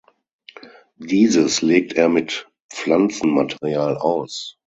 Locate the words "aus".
3.99-4.57